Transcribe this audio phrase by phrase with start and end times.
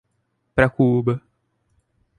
[0.55, 1.21] Pracuúba